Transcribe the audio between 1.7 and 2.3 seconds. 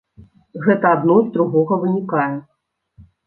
вынікае.